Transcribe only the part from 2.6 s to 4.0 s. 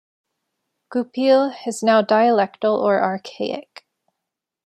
or archaic.